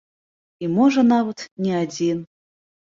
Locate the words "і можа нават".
0.63-1.47